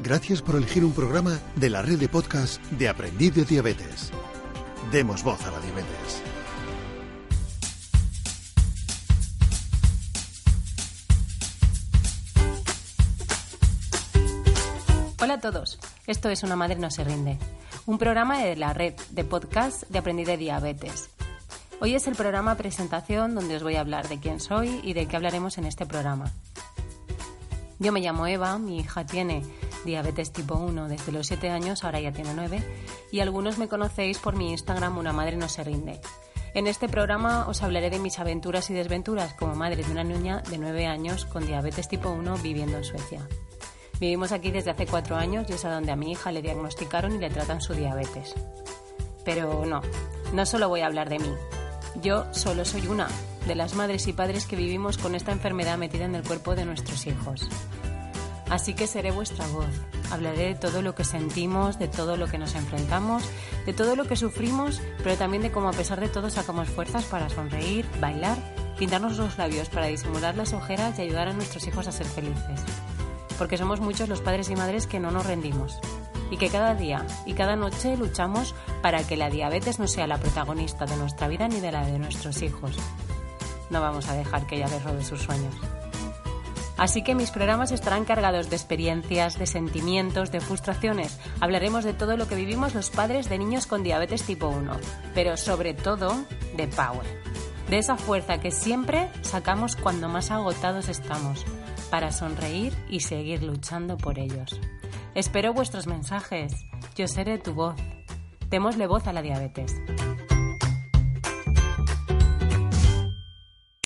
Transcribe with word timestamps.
Gracias 0.00 0.42
por 0.42 0.54
elegir 0.54 0.84
un 0.84 0.92
programa 0.92 1.40
de 1.56 1.70
la 1.70 1.82
red 1.82 1.98
de 1.98 2.08
podcast 2.08 2.62
de 2.70 2.88
Aprendiz 2.88 3.34
de 3.34 3.44
Diabetes. 3.44 4.12
Demos 4.92 5.24
voz 5.24 5.44
a 5.44 5.50
la 5.50 5.58
diabetes. 5.58 6.22
Hola 15.20 15.34
a 15.34 15.40
todos, 15.40 15.80
esto 16.06 16.30
es 16.30 16.44
Una 16.44 16.54
Madre 16.54 16.76
No 16.76 16.92
Se 16.92 17.02
Rinde, 17.02 17.36
un 17.86 17.98
programa 17.98 18.38
de 18.38 18.54
la 18.54 18.72
red 18.72 18.94
de 19.10 19.24
podcast 19.24 19.82
de 19.88 19.98
Aprendiz 19.98 20.28
de 20.28 20.36
Diabetes. 20.36 21.10
Hoy 21.80 21.96
es 21.96 22.06
el 22.06 22.14
programa 22.14 22.54
presentación 22.54 23.34
donde 23.34 23.56
os 23.56 23.64
voy 23.64 23.74
a 23.74 23.80
hablar 23.80 24.08
de 24.08 24.20
quién 24.20 24.38
soy 24.38 24.80
y 24.84 24.92
de 24.92 25.06
qué 25.06 25.16
hablaremos 25.16 25.58
en 25.58 25.64
este 25.64 25.86
programa. 25.86 26.32
Yo 27.80 27.90
me 27.90 28.00
llamo 28.00 28.26
Eva, 28.28 28.58
mi 28.58 28.78
hija 28.78 29.04
tiene 29.04 29.42
diabetes 29.84 30.32
tipo 30.32 30.54
1 30.54 30.88
desde 30.88 31.12
los 31.12 31.26
7 31.26 31.50
años, 31.50 31.84
ahora 31.84 32.00
ya 32.00 32.12
tiene 32.12 32.34
9, 32.34 32.62
y 33.10 33.20
algunos 33.20 33.58
me 33.58 33.68
conocéis 33.68 34.18
por 34.18 34.36
mi 34.36 34.50
Instagram 34.50 34.98
Una 34.98 35.12
Madre 35.12 35.36
No 35.36 35.48
Se 35.48 35.64
Rinde. 35.64 36.00
En 36.54 36.66
este 36.66 36.88
programa 36.88 37.46
os 37.46 37.62
hablaré 37.62 37.90
de 37.90 37.98
mis 37.98 38.18
aventuras 38.18 38.70
y 38.70 38.74
desventuras 38.74 39.34
como 39.34 39.54
madre 39.54 39.84
de 39.84 39.92
una 39.92 40.04
niña 40.04 40.42
de 40.48 40.58
9 40.58 40.86
años 40.86 41.24
con 41.26 41.46
diabetes 41.46 41.88
tipo 41.88 42.10
1 42.10 42.38
viviendo 42.38 42.78
en 42.78 42.84
Suecia. 42.84 43.28
Vivimos 44.00 44.32
aquí 44.32 44.50
desde 44.50 44.70
hace 44.70 44.86
4 44.86 45.16
años 45.16 45.46
y 45.48 45.52
es 45.52 45.64
a 45.64 45.70
donde 45.70 45.92
a 45.92 45.96
mi 45.96 46.12
hija 46.12 46.32
le 46.32 46.42
diagnosticaron 46.42 47.14
y 47.14 47.18
le 47.18 47.30
tratan 47.30 47.60
su 47.60 47.74
diabetes. 47.74 48.34
Pero 49.24 49.66
no, 49.66 49.82
no 50.32 50.46
solo 50.46 50.68
voy 50.68 50.80
a 50.80 50.86
hablar 50.86 51.08
de 51.08 51.18
mí. 51.18 51.32
Yo 52.02 52.32
solo 52.32 52.64
soy 52.64 52.86
una 52.86 53.08
de 53.46 53.54
las 53.54 53.74
madres 53.74 54.06
y 54.06 54.12
padres 54.12 54.46
que 54.46 54.56
vivimos 54.56 54.98
con 54.98 55.14
esta 55.14 55.32
enfermedad 55.32 55.78
metida 55.78 56.04
en 56.04 56.14
el 56.14 56.22
cuerpo 56.22 56.54
de 56.54 56.64
nuestros 56.64 57.06
hijos. 57.06 57.48
Así 58.50 58.74
que 58.74 58.86
seré 58.86 59.10
vuestra 59.10 59.46
voz. 59.48 59.66
Hablaré 60.10 60.48
de 60.48 60.54
todo 60.54 60.80
lo 60.80 60.94
que 60.94 61.04
sentimos, 61.04 61.78
de 61.78 61.88
todo 61.88 62.16
lo 62.16 62.26
que 62.28 62.38
nos 62.38 62.54
enfrentamos, 62.54 63.22
de 63.66 63.74
todo 63.74 63.94
lo 63.94 64.06
que 64.06 64.16
sufrimos, 64.16 64.80
pero 65.02 65.16
también 65.16 65.42
de 65.42 65.50
cómo 65.50 65.68
a 65.68 65.72
pesar 65.72 66.00
de 66.00 66.08
todo 66.08 66.30
sacamos 66.30 66.68
fuerzas 66.68 67.04
para 67.04 67.28
sonreír, 67.28 67.86
bailar, 68.00 68.38
pintarnos 68.78 69.18
los 69.18 69.36
labios 69.36 69.68
para 69.68 69.86
disimular 69.86 70.34
las 70.36 70.54
ojeras 70.54 70.98
y 70.98 71.02
ayudar 71.02 71.28
a 71.28 71.34
nuestros 71.34 71.66
hijos 71.66 71.86
a 71.88 71.92
ser 71.92 72.06
felices. 72.06 72.60
Porque 73.36 73.58
somos 73.58 73.80
muchos 73.80 74.08
los 74.08 74.22
padres 74.22 74.48
y 74.48 74.56
madres 74.56 74.86
que 74.86 74.98
no 74.98 75.10
nos 75.10 75.26
rendimos 75.26 75.78
y 76.30 76.36
que 76.36 76.48
cada 76.48 76.74
día 76.74 77.06
y 77.26 77.34
cada 77.34 77.56
noche 77.56 77.96
luchamos 77.96 78.54
para 78.82 79.06
que 79.06 79.16
la 79.16 79.30
diabetes 79.30 79.78
no 79.78 79.86
sea 79.86 80.06
la 80.06 80.18
protagonista 80.18 80.86
de 80.86 80.96
nuestra 80.96 81.28
vida 81.28 81.48
ni 81.48 81.60
de 81.60 81.72
la 81.72 81.84
de 81.84 81.98
nuestros 81.98 82.42
hijos. 82.42 82.76
No 83.70 83.80
vamos 83.80 84.08
a 84.08 84.14
dejar 84.14 84.46
que 84.46 84.56
ella 84.56 84.68
les 84.68 84.82
robe 84.82 85.04
sus 85.04 85.22
sueños. 85.22 85.54
Así 86.78 87.02
que 87.02 87.16
mis 87.16 87.32
programas 87.32 87.72
estarán 87.72 88.04
cargados 88.04 88.48
de 88.48 88.56
experiencias, 88.56 89.36
de 89.36 89.46
sentimientos, 89.46 90.30
de 90.30 90.40
frustraciones. 90.40 91.18
Hablaremos 91.40 91.84
de 91.84 91.92
todo 91.92 92.16
lo 92.16 92.28
que 92.28 92.36
vivimos 92.36 92.74
los 92.74 92.90
padres 92.90 93.28
de 93.28 93.36
niños 93.36 93.66
con 93.66 93.82
diabetes 93.82 94.22
tipo 94.22 94.46
1, 94.46 94.72
pero 95.12 95.36
sobre 95.36 95.74
todo 95.74 96.24
de 96.56 96.68
power. 96.68 97.06
De 97.68 97.78
esa 97.78 97.96
fuerza 97.96 98.38
que 98.38 98.52
siempre 98.52 99.10
sacamos 99.22 99.74
cuando 99.74 100.08
más 100.08 100.30
agotados 100.30 100.88
estamos, 100.88 101.44
para 101.90 102.12
sonreír 102.12 102.72
y 102.88 103.00
seguir 103.00 103.42
luchando 103.42 103.96
por 103.96 104.18
ellos. 104.18 104.58
Espero 105.14 105.52
vuestros 105.52 105.88
mensajes. 105.88 106.52
Yo 106.94 107.08
seré 107.08 107.38
tu 107.38 107.54
voz. 107.54 107.74
Démosle 108.50 108.86
voz 108.86 109.06
a 109.08 109.12
la 109.12 109.20
diabetes. 109.20 109.74